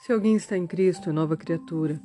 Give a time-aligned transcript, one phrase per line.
[0.00, 2.00] Se alguém está em Cristo, é nova criatura.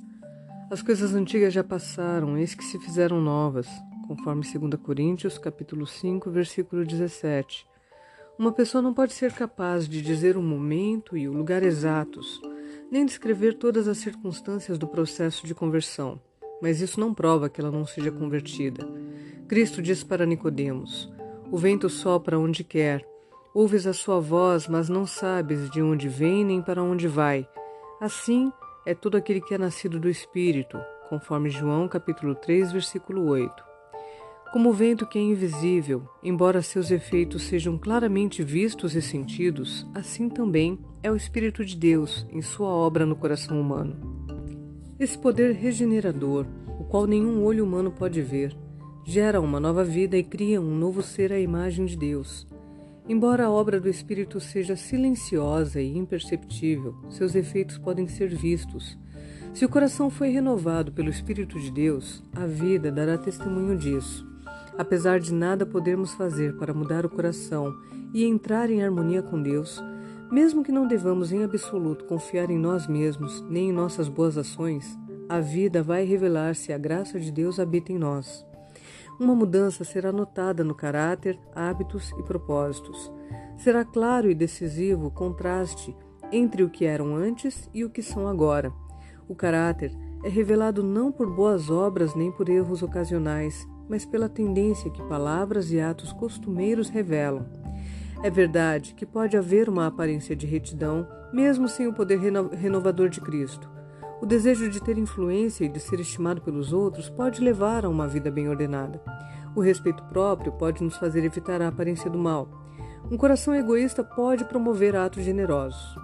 [0.70, 3.70] As coisas antigas já passaram, eis que se fizeram novas,
[4.06, 7.66] conforme 2 Coríntios, capítulo 5, versículo 17.
[8.38, 12.42] Uma pessoa não pode ser capaz de dizer o momento e o lugar exatos,
[12.92, 16.20] nem descrever todas as circunstâncias do processo de conversão,
[16.62, 18.86] mas isso não prova que ela não seja convertida.
[19.48, 21.10] Cristo diz para Nicodemos:
[21.50, 23.08] O vento sopra onde quer,
[23.54, 27.48] ouves a sua voz, mas não sabes de onde vem nem para onde vai.
[28.06, 28.54] Assim
[28.86, 30.78] é todo aquele que é nascido do Espírito,
[31.10, 33.52] conforme João capítulo 3, versículo 8.
[34.54, 40.30] Como o vento que é invisível, embora seus efeitos sejam claramente vistos e sentidos, assim
[40.30, 43.96] também é o Espírito de Deus em sua obra no coração humano.
[45.00, 46.46] Esse poder regenerador,
[46.80, 48.56] o qual nenhum olho humano pode ver,
[49.04, 52.48] gera uma nova vida e cria um novo ser à imagem de Deus.
[53.08, 58.98] Embora a obra do Espírito seja silenciosa e imperceptível, seus efeitos podem ser vistos.
[59.54, 64.28] Se o coração foi renovado pelo Espírito de Deus, a vida dará testemunho disso.
[64.76, 67.72] Apesar de nada podermos fazer para mudar o coração
[68.12, 69.80] e entrar em harmonia com Deus,
[70.32, 74.98] mesmo que não devamos em absoluto confiar em nós mesmos nem em nossas boas ações,
[75.30, 78.44] a vida vai revelar se a graça de Deus habita em nós.
[79.20, 83.12] Uma mudança será notada no caráter, hábitos e propósitos.
[83.58, 85.96] Será claro e decisivo o contraste
[86.32, 88.74] entre o que eram antes e o que são agora.
[89.28, 89.92] O caráter
[90.24, 95.72] é revelado não por boas obras nem por erros ocasionais, mas pela tendência que palavras
[95.72, 97.46] e atos costumeiros revelam.
[98.22, 102.20] É verdade que pode haver uma aparência de retidão, mesmo sem o poder
[102.52, 103.75] renovador de Cristo.
[104.22, 108.08] O desejo de ter influência e de ser estimado pelos outros pode levar a uma
[108.08, 109.02] vida bem ordenada.
[109.56, 112.48] O respeito próprio pode nos fazer evitar a aparência do mal.
[113.12, 115.98] Um coração egoísta pode promover atos generosos.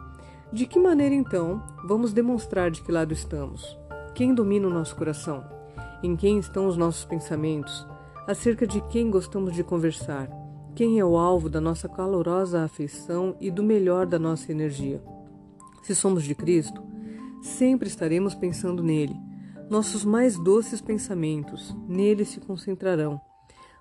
[0.52, 3.78] De que maneira, então, vamos demonstrar de que lado estamos?
[4.14, 5.44] Quem domina o nosso coração?
[6.04, 7.88] Em quem estão os nossos pensamentos?
[8.28, 10.30] Acerca de quem gostamos de conversar?
[10.76, 15.02] Quem é o alvo da nossa calorosa afeição e do melhor da nossa energia?
[15.82, 16.91] Se somos de Cristo,
[17.42, 19.16] Sempre estaremos pensando nele.
[19.70, 23.20] Nossos mais doces pensamentos nele se concentrarão.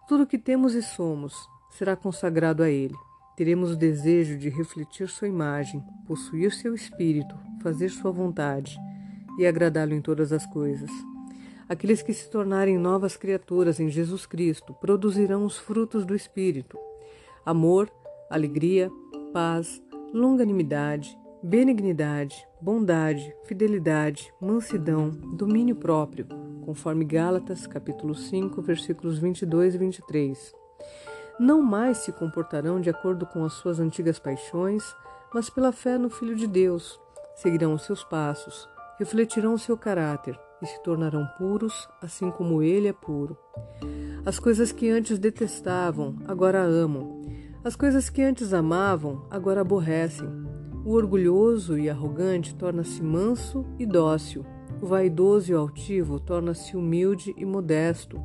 [0.08, 1.34] Tudo o que temos e somos
[1.70, 2.94] será consagrado a ele.
[3.36, 8.78] Teremos o desejo de refletir sua imagem, possuir seu espírito, fazer sua vontade
[9.38, 10.90] e agradá-lo em todas as coisas.
[11.68, 16.76] Aqueles que se tornarem novas criaturas em Jesus Cristo produzirão os frutos do Espírito:
[17.46, 17.88] amor,
[18.28, 18.90] alegria,
[19.32, 19.80] paz,
[20.12, 26.26] longanimidade, benignidade, bondade, fidelidade, mansidão, domínio próprio,
[26.64, 30.54] conforme Gálatas, capítulo 5, versículos 22 e 23.
[31.38, 34.84] Não mais se comportarão de acordo com as suas antigas paixões,
[35.32, 37.00] mas pela fé no Filho de Deus.
[37.36, 38.68] Seguirão os seus passos,
[38.98, 43.34] refletirão o seu caráter e se tornarão puros, assim como ele é puro.
[44.26, 47.22] As coisas que antes detestavam, agora amam.
[47.64, 50.49] As coisas que antes amavam, agora aborrecem.
[50.82, 54.46] O orgulhoso e arrogante torna-se manso e dócil.
[54.80, 58.18] O vaidoso e altivo torna-se humilde e modesto.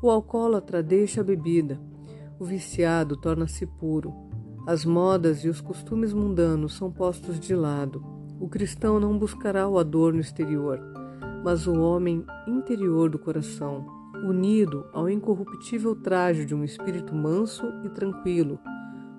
[0.00, 1.78] O alcoólatra deixa a bebida.
[2.38, 4.14] O viciado torna-se puro.
[4.66, 8.02] As modas e os costumes mundanos são postos de lado.
[8.40, 10.80] O cristão não buscará o adorno exterior,
[11.44, 13.84] mas o homem interior do coração,
[14.24, 18.58] unido ao incorruptível traje de um espírito manso e tranquilo,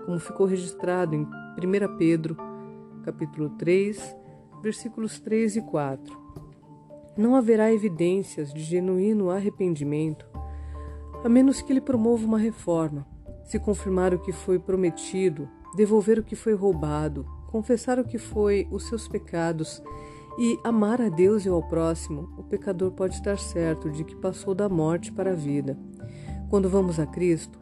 [0.05, 2.35] como ficou registrado em 1 Pedro
[3.03, 4.16] capítulo 3,
[4.62, 6.18] versículos 3 e 4.
[7.18, 10.25] Não haverá evidências de genuíno arrependimento,
[11.24, 13.06] a menos que ele promova uma reforma,
[13.44, 18.68] se confirmar o que foi prometido, devolver o que foi roubado, confessar o que foi
[18.72, 19.84] os seus pecados
[20.40, 24.56] e amar a Deus e ao próximo, o pecador pode estar certo de que passou
[24.56, 25.78] da morte para a vida.
[26.50, 27.59] Quando vamos a Cristo,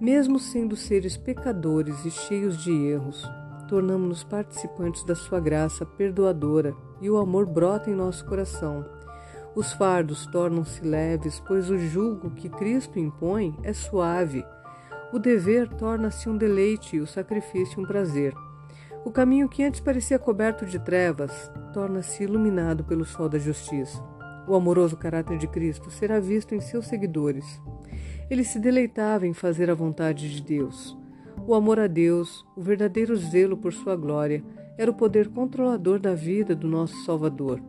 [0.00, 3.22] mesmo sendo seres pecadores e cheios de erros,
[3.68, 8.84] tornamos-nos participantes da Sua graça perdoadora e o amor brota em nosso coração.
[9.54, 14.44] Os fardos tornam-se leves, pois o jugo que Cristo impõe é suave.
[15.12, 18.34] O dever torna-se um deleite e o sacrifício um prazer.
[19.04, 24.02] O caminho que antes parecia coberto de trevas torna-se iluminado pelo sol da justiça.
[24.48, 27.60] O amoroso caráter de Cristo será visto em seus seguidores.
[28.28, 30.96] Ele se deleitava em fazer a vontade de Deus.
[31.46, 34.42] O amor a Deus, o verdadeiro zelo por sua glória,
[34.78, 37.62] era o poder controlador da vida do nosso Salvador.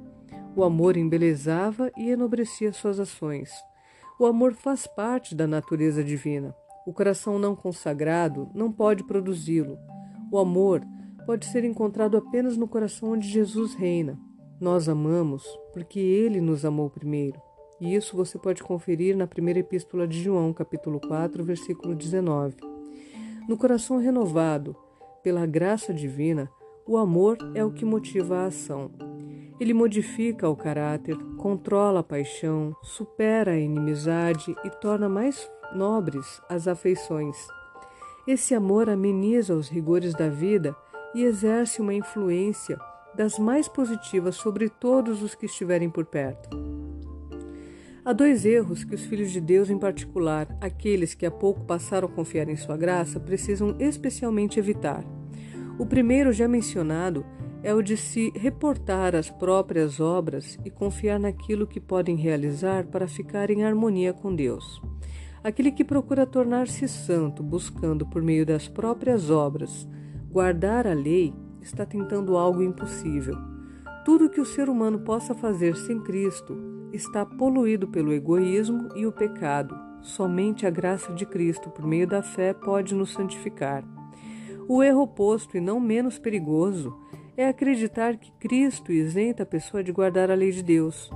[0.56, 3.52] O amor embelezava e enobrecia suas ações.
[4.18, 6.56] O amor faz parte da natureza divina.
[6.88, 9.78] O coração não consagrado não pode produzi-lo.
[10.32, 10.82] O amor
[11.26, 14.18] pode ser encontrado apenas no coração onde Jesus reina.
[14.58, 15.44] Nós amamos
[15.74, 17.42] porque ele nos amou primeiro.
[17.82, 22.75] E isso você pode conferir na primeira epístola de João, capítulo 4, versículo 19.
[23.48, 24.76] No coração renovado
[25.22, 26.50] pela graça divina,
[26.88, 28.92] o amor é o que motiva a ação.
[29.60, 36.68] Ele modifica o caráter, controla a paixão, supera a inimizade e torna mais nobres as
[36.68, 37.38] afeições.
[38.28, 40.76] Esse amor ameniza os rigores da vida
[41.14, 42.80] e exerce uma influência
[43.14, 46.75] das mais positivas sobre todos os que estiverem por perto.
[48.06, 52.08] Há dois erros que os filhos de Deus, em particular aqueles que há pouco passaram
[52.08, 55.04] a confiar em Sua graça, precisam especialmente evitar.
[55.80, 57.26] O primeiro, já mencionado,
[57.64, 63.08] é o de se reportar às próprias obras e confiar naquilo que podem realizar para
[63.08, 64.80] ficar em harmonia com Deus.
[65.44, 69.88] Aquele que procura tornar-se santo, buscando por meio das próprias obras
[70.30, 73.55] guardar a lei, está tentando algo impossível.
[74.06, 76.56] Tudo que o ser humano possa fazer sem Cristo
[76.94, 79.76] está poluído pelo egoísmo e o pecado.
[80.00, 83.84] Somente a graça de Cristo, por meio da fé, pode nos santificar.
[84.70, 86.96] O erro oposto e não menos perigoso
[87.36, 91.10] é acreditar que Cristo isenta a pessoa de guardar a lei de Deus,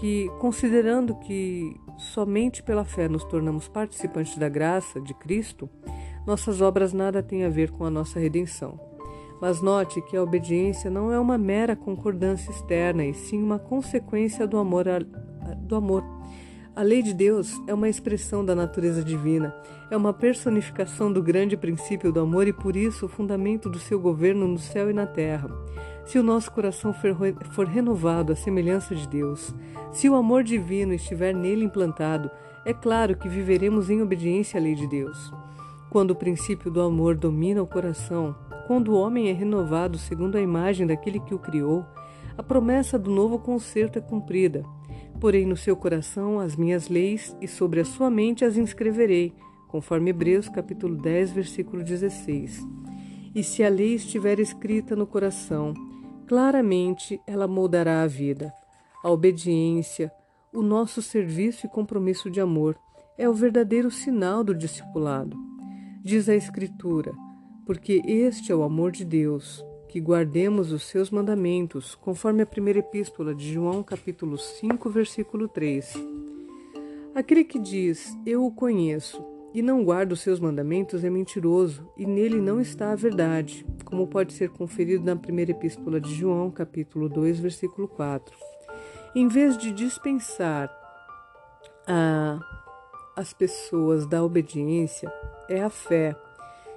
[0.00, 5.70] que, considerando que somente pela fé nos tornamos participantes da graça de Cristo,
[6.26, 8.91] nossas obras nada têm a ver com a nossa redenção.
[9.42, 14.46] Mas note que a obediência não é uma mera concordância externa, e sim uma consequência
[14.46, 14.86] do amor.
[14.88, 15.00] A,
[15.56, 16.04] do amor.
[16.76, 19.52] A lei de Deus é uma expressão da natureza divina,
[19.90, 23.98] é uma personificação do grande princípio do amor e por isso o fundamento do seu
[23.98, 25.50] governo no céu e na terra.
[26.06, 29.52] Se o nosso coração for renovado à semelhança de Deus,
[29.90, 32.30] se o amor divino estiver nele implantado,
[32.64, 35.32] é claro que viveremos em obediência à lei de Deus.
[35.90, 38.34] Quando o princípio do amor domina o coração,
[38.66, 41.84] quando o homem é renovado segundo a imagem daquele que o criou,
[42.36, 44.64] a promessa do novo concerto é cumprida.
[45.20, 49.34] Porém, no seu coração as minhas leis e sobre a sua mente as inscreverei,
[49.68, 52.66] conforme Hebreus capítulo 10, versículo 16.
[53.34, 55.72] E se a lei estiver escrita no coração,
[56.26, 58.52] claramente ela moldará a vida.
[59.02, 60.12] A obediência,
[60.52, 62.76] o nosso serviço e compromisso de amor
[63.16, 65.36] é o verdadeiro sinal do discipulado.
[66.02, 67.12] Diz a Escritura:
[67.64, 72.78] porque este é o amor de Deus, que guardemos os seus mandamentos, conforme a primeira
[72.78, 75.94] epístola de João, capítulo 5, versículo 3.
[77.14, 79.22] Aquele que diz, Eu o conheço,
[79.54, 84.06] e não guarda os seus mandamentos é mentiroso, e nele não está a verdade, como
[84.06, 88.34] pode ser conferido na primeira epístola de João, capítulo 2, versículo 4.
[89.14, 90.70] Em vez de dispensar
[91.86, 92.40] a,
[93.14, 95.12] as pessoas da obediência,
[95.50, 96.16] é a fé,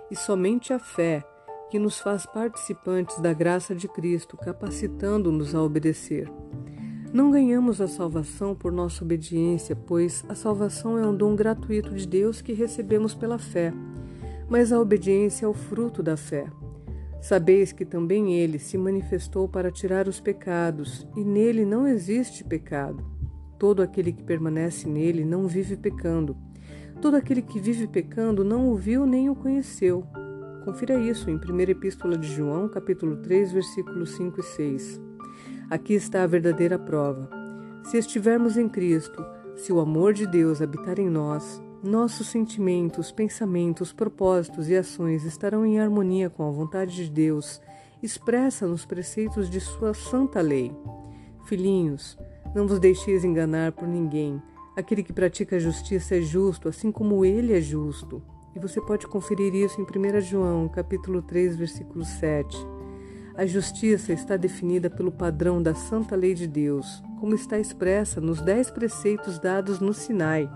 [0.10, 1.24] e somente a fé
[1.70, 6.32] que nos faz participantes da graça de Cristo, capacitando-nos a obedecer.
[7.12, 12.08] Não ganhamos a salvação por nossa obediência, pois a salvação é um dom gratuito de
[12.08, 13.74] Deus que recebemos pela fé,
[14.50, 16.46] mas a obediência é o fruto da fé.
[17.22, 23.04] Sabeis que também ele se manifestou para tirar os pecados, e nele não existe pecado.
[23.58, 26.38] Todo aquele que permanece nele não vive pecando.
[27.02, 30.04] Todo aquele que vive pecando não o viu nem o conheceu.
[30.64, 35.02] Confira isso em 1 Epístola de João, capítulo 3, versículos 5 e 6.
[35.70, 37.30] Aqui está a verdadeira prova.
[37.84, 39.24] Se estivermos em Cristo,
[39.56, 45.64] se o amor de Deus habitar em nós, nossos sentimentos, pensamentos, propósitos e ações estarão
[45.66, 47.62] em harmonia com a vontade de Deus,
[48.02, 50.76] expressa nos preceitos de Sua santa lei.
[51.46, 52.18] Filhinhos,
[52.56, 54.42] não vos deixeis enganar por ninguém.
[54.76, 58.22] Aquele que pratica a justiça é justo, assim como ele é justo.
[58.54, 62.58] E você pode conferir isso em 1 João, capítulo 3, versículo 7.
[63.38, 68.42] A justiça está definida pelo padrão da santa lei de Deus, como está expressa nos
[68.42, 70.50] dez preceitos dados no Sinai.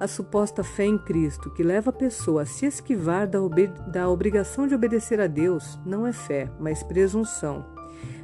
[0.00, 3.38] A suposta fé em Cristo, que leva a pessoa a se esquivar da,
[3.86, 7.64] da obrigação de obedecer a Deus, não é fé, mas presunção.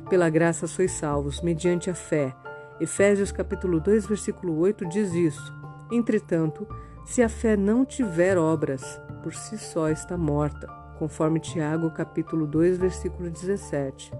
[0.08, 2.34] Pela graça sois salvos, mediante a fé.
[2.80, 5.52] Efésios capítulo 2, versículo 8 diz isso.
[5.90, 6.66] Entretanto,
[7.04, 12.78] se a fé não tiver obras, por si só está morta, conforme Tiago capítulo 2,
[12.78, 14.12] versículo 17.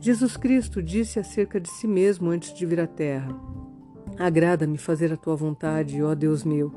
[0.00, 3.28] Jesus Cristo disse acerca de si mesmo antes de vir à terra:
[4.18, 6.72] Agrada-me fazer a tua vontade, ó Deus meu.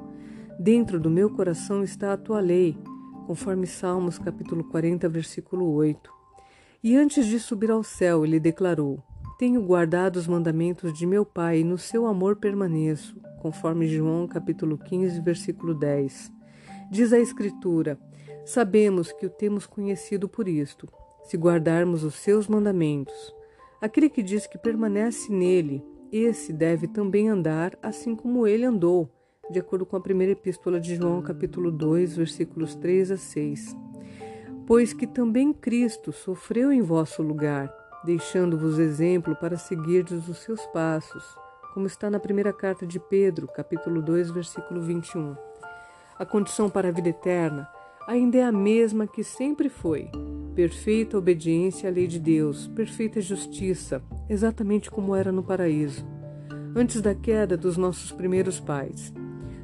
[0.59, 2.77] Dentro do meu coração está a tua lei,
[3.25, 6.11] conforme Salmos capítulo 40, versículo 8.
[6.83, 9.03] E antes de subir ao céu, ele declarou:
[9.37, 14.79] Tenho guardado os mandamentos de meu Pai e no seu amor permaneço conforme João capítulo
[14.79, 16.31] 15, versículo 10.
[16.89, 17.99] Diz a Escritura:
[18.43, 20.89] Sabemos que o temos conhecido por isto,
[21.21, 23.31] se guardarmos os seus mandamentos.
[23.79, 29.07] Aquele que diz que permanece nele, esse deve também andar assim como ele andou,
[29.51, 33.77] de acordo com a primeira epístola de João, capítulo 2, versículos 3 a 6.
[34.65, 37.71] Pois que também Cristo sofreu em vosso lugar,
[38.07, 41.37] deixando-vos exemplo para seguirdes os seus passos,
[41.73, 45.35] como está na primeira carta de Pedro, capítulo 2, versículo 21.
[46.17, 47.67] A condição para a vida eterna
[48.07, 50.09] ainda é a mesma que sempre foi:
[50.55, 56.07] perfeita obediência à lei de Deus, perfeita justiça, exatamente como era no paraíso,
[56.73, 59.13] antes da queda dos nossos primeiros pais.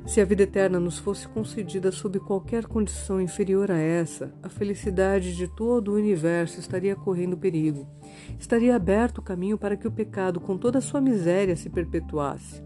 [0.06, 5.36] Se a vida eterna nos fosse concedida sob qualquer condição inferior a essa, a felicidade
[5.36, 7.88] de todo o universo estaria correndo perigo.
[8.38, 12.62] Estaria aberto o caminho para que o pecado, com toda a sua miséria, se perpetuasse.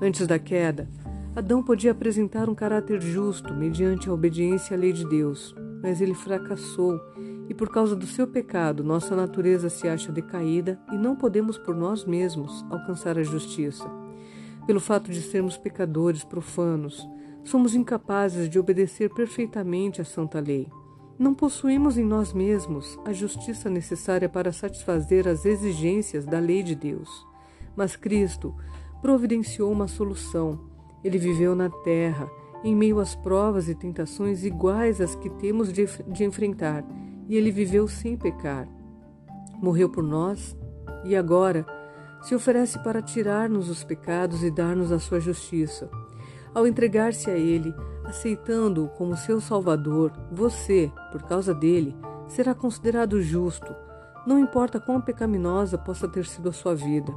[0.00, 0.88] Antes da queda,
[1.34, 6.14] Adão podia apresentar um caráter justo mediante a obediência à lei de Deus, mas ele
[6.14, 7.00] fracassou
[7.48, 11.74] e, por causa do seu pecado, nossa natureza se acha decaída e não podemos por
[11.74, 13.90] nós mesmos alcançar a justiça.
[14.70, 17.04] Pelo fato de sermos pecadores profanos,
[17.42, 20.68] somos incapazes de obedecer perfeitamente à santa lei.
[21.18, 26.76] Não possuímos em nós mesmos a justiça necessária para satisfazer as exigências da lei de
[26.76, 27.26] Deus.
[27.74, 28.54] Mas Cristo
[29.02, 30.60] providenciou uma solução
[31.02, 32.30] ele viveu na terra,
[32.62, 36.84] em meio às provas e tentações iguais às que temos de, de enfrentar,
[37.28, 38.68] e ele viveu sem pecar.
[39.60, 40.56] Morreu por nós
[41.04, 41.66] e agora
[42.22, 45.90] se oferece para tirar-nos os pecados e dar-nos a sua justiça.
[46.54, 47.74] Ao entregar-se a Ele,
[48.04, 51.96] aceitando-o como seu Salvador, você, por causa dele,
[52.26, 53.74] será considerado justo,
[54.26, 57.12] não importa quão pecaminosa possa ter sido a sua vida.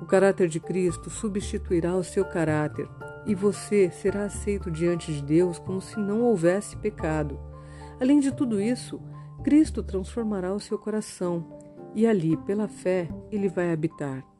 [0.00, 2.88] O caráter de Cristo substituirá o seu caráter
[3.24, 7.38] e você será aceito diante de Deus como se não houvesse pecado.
[8.00, 9.00] Além de tudo isso,
[9.44, 11.46] Cristo transformará o seu coração
[11.94, 14.31] e ali, pela fé, ele vai habitar.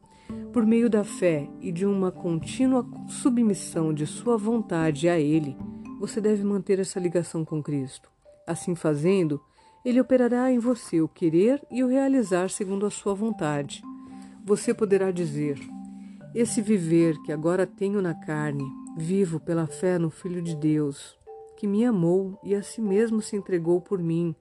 [0.53, 5.57] Por meio da fé e de uma contínua submissão de sua vontade a Ele,
[5.99, 8.11] você deve manter essa ligação com Cristo.
[8.47, 9.41] Assim fazendo,
[9.85, 13.83] Ele operará em você o querer e o realizar segundo a sua vontade.
[14.45, 15.59] Você poderá dizer:
[16.35, 18.65] esse viver que agora tenho na carne,
[18.97, 21.17] vivo pela fé no Filho de Deus,
[21.57, 24.35] que me amou e a si mesmo se entregou por mim,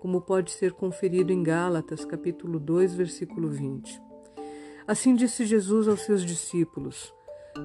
[0.00, 4.05] como pode ser conferido em Gálatas, capítulo 2, versículo 20.
[4.88, 7.12] Assim disse Jesus aos seus discípulos: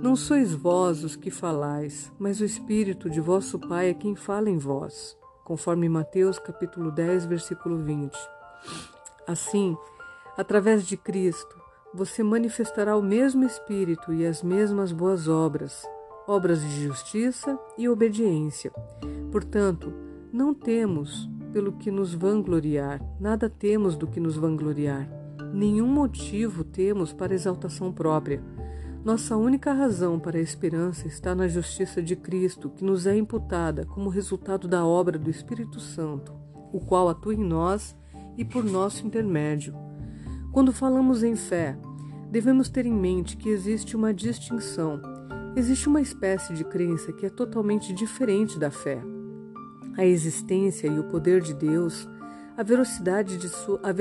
[0.01, 4.49] Não sois vós os que falais, mas o Espírito de vosso Pai é quem fala
[4.49, 8.11] em vós, conforme Mateus capítulo 10, versículo 20.
[9.27, 9.77] Assim,
[10.35, 11.61] através de Cristo,
[11.93, 15.87] você manifestará o mesmo Espírito e as mesmas boas obras,
[16.27, 18.71] obras de justiça e obediência.
[19.31, 19.93] Portanto,
[20.33, 25.20] não temos pelo que nos vangloriar, nada temos do que nos vangloriar,
[25.53, 28.41] nenhum motivo temos para exaltação própria.
[29.03, 33.85] Nossa única razão para a esperança está na justiça de Cristo, que nos é imputada
[33.85, 36.33] como resultado da obra do Espírito Santo,
[36.71, 37.95] o qual atua em nós
[38.37, 39.73] e por nosso intermédio.
[40.51, 41.77] Quando falamos em fé,
[42.29, 45.01] devemos ter em mente que existe uma distinção.
[45.55, 49.01] Existe uma espécie de crença que é totalmente diferente da fé.
[49.97, 52.07] A existência e o poder de Deus,
[52.57, 53.91] a velocidade de sua, a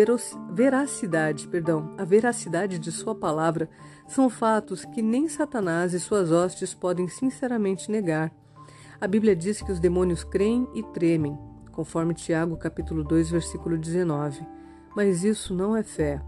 [0.53, 3.69] veracidade, perdão, a veracidade de sua palavra
[4.07, 8.33] são fatos que nem Satanás e suas hostes podem sinceramente negar.
[9.01, 11.39] A Bíblia diz que os demônios creem e tremem,
[11.73, 14.47] conforme Tiago capítulo 2, versículo 19.
[14.95, 16.21] Mas isso não é fé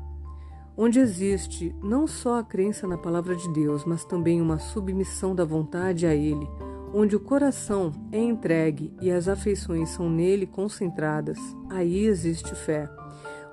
[0.76, 5.44] onde existe não só a crença na palavra de Deus, mas também uma submissão da
[5.44, 6.48] vontade a Ele,
[6.92, 11.38] onde o coração é entregue e as afeições são nele concentradas,
[11.70, 12.88] aí existe fé.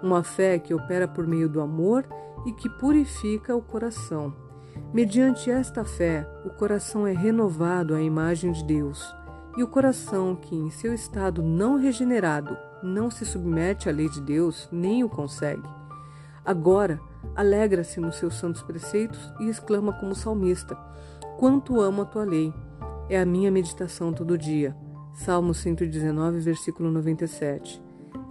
[0.02, 2.06] Uma fé que opera por meio do amor
[2.46, 4.34] e que purifica o coração.
[4.94, 9.14] Mediante esta fé, o coração é renovado à imagem de Deus,
[9.58, 14.22] e o coração que, em seu estado não regenerado, não se submete à lei de
[14.22, 15.68] Deus, nem o consegue.
[16.46, 17.00] Agora,
[17.36, 20.76] alegra-se nos seus santos preceitos e exclama como salmista:
[21.38, 22.54] Quanto amo a tua lei!
[23.10, 24.78] É a minha meditação todo dia.
[25.16, 27.82] Salmo 119, versículo 97.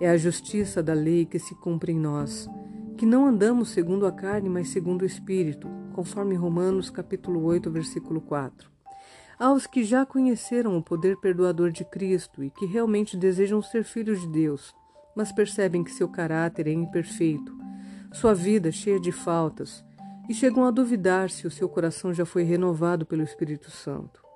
[0.01, 2.49] É a justiça da lei que se cumpre em nós,
[2.97, 8.21] que não andamos segundo a carne, mas segundo o Espírito, conforme Romanos capítulo 8, versículo
[8.21, 8.71] 4.
[9.37, 14.21] Aos que já conheceram o poder perdoador de Cristo e que realmente desejam ser filhos
[14.21, 14.73] de Deus,
[15.17, 17.53] mas percebem que seu caráter é imperfeito,
[18.13, 19.85] sua vida cheia de faltas,
[20.29, 24.28] e chegam a duvidar se o seu coração já foi renovado pelo Espírito Santo.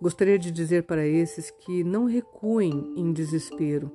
[0.00, 3.90] Gostaria de dizer para esses que não recuem em desespero,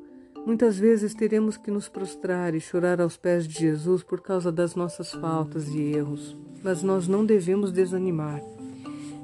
[0.46, 4.74] Muitas vezes teremos que nos prostrar e chorar aos pés de Jesus por causa das
[4.74, 8.41] nossas faltas e erros, mas nós não devemos desanimar.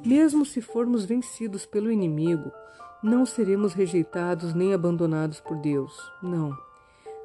[0.06, 2.52] Mesmo se formos vencidos pelo inimigo,
[3.02, 5.98] não seremos rejeitados nem abandonados por Deus.
[6.22, 6.56] Não.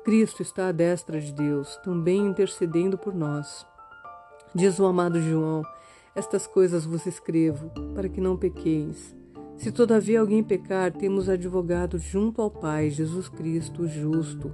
[0.05, 3.67] Cristo está à destra de Deus, também intercedendo por nós.
[4.55, 5.63] Diz o amado João:
[6.15, 9.15] Estas coisas vos escrevo, para que não pequeis.
[9.61, 14.51] Se todavia alguém pecar, temos advogado junto ao Pai, Jesus Cristo, justo,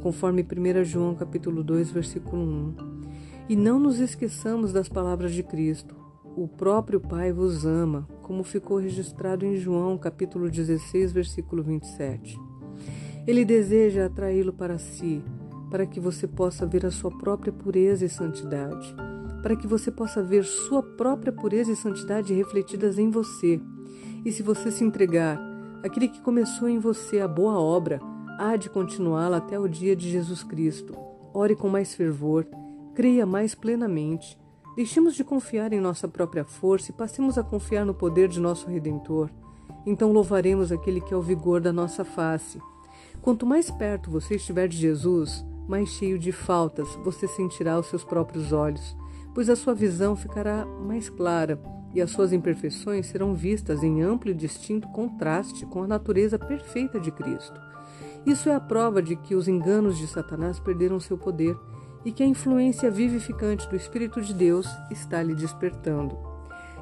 [0.00, 2.74] conforme 1 João capítulo 2, versículo 1.
[3.48, 5.96] E não nos esqueçamos das palavras de Cristo.
[6.36, 12.38] O próprio Pai vos ama, como ficou registrado em João capítulo 16, versículo 27.
[13.26, 15.20] Ele deseja atraí-lo para si,
[15.68, 18.94] para que você possa ver a sua própria pureza e santidade,
[19.42, 23.60] para que você possa ver sua própria pureza e santidade refletidas em você
[24.24, 25.38] e se você se entregar,
[25.82, 28.00] aquele que começou em você a boa obra
[28.38, 30.96] há de continuá-la até o dia de Jesus Cristo.
[31.34, 32.46] Ore com mais fervor,
[32.94, 34.38] creia mais plenamente.
[34.76, 38.66] Deixemos de confiar em nossa própria força e passemos a confiar no poder de nosso
[38.66, 39.28] Redentor.
[39.86, 42.60] Então louvaremos aquele que é o vigor da nossa face.
[43.20, 48.02] Quanto mais perto você estiver de Jesus, mais cheio de faltas você sentirá aos seus
[48.02, 48.96] próprios olhos,
[49.34, 51.60] pois a sua visão ficará mais clara
[51.94, 56.98] e as suas imperfeições serão vistas em amplo e distinto contraste com a natureza perfeita
[56.98, 57.58] de Cristo.
[58.26, 61.56] Isso é a prova de que os enganos de Satanás perderam seu poder
[62.04, 66.16] e que a influência vivificante do Espírito de Deus está lhe despertando.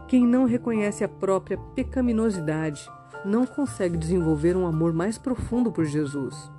[0.09, 2.88] Quem não reconhece a própria pecaminosidade
[3.25, 6.50] não consegue desenvolver um amor mais profundo por Jesus.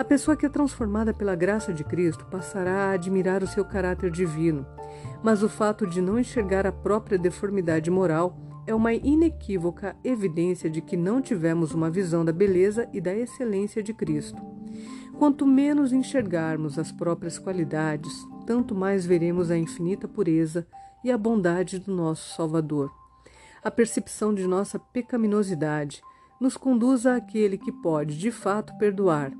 [0.00, 4.10] A pessoa que é transformada pela graça de Cristo passará a admirar o seu caráter
[4.10, 4.64] divino
[5.22, 10.80] mas o fato de não enxergar a própria deformidade moral é uma inequívoca evidência de
[10.80, 14.40] que não tivemos uma visão da beleza e da excelência de Cristo.
[15.18, 18.12] Quanto menos enxergarmos as próprias qualidades,
[18.46, 20.66] tanto mais veremos a infinita pureza
[21.04, 22.90] e a bondade do nosso Salvador.
[23.62, 26.00] A percepção de nossa pecaminosidade
[26.40, 29.32] nos conduz àquele que pode, de fato, perdoar.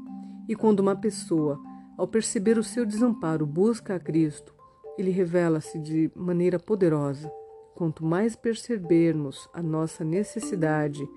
[0.50, 1.60] E quando uma pessoa,
[1.96, 4.52] ao perceber o seu desamparo, busca a Cristo,
[4.98, 7.30] ele revela-se de maneira poderosa.
[7.76, 11.08] Quanto mais percebermos a nossa necessidade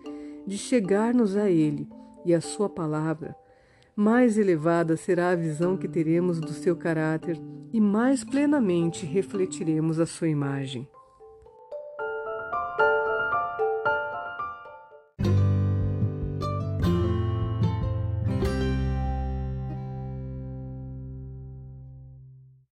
[0.45, 1.89] de chegarmos a Ele
[2.23, 3.35] e a Sua palavra,
[3.95, 7.35] mais elevada será a visão que teremos do seu caráter
[7.73, 10.87] e mais plenamente refletiremos a sua imagem.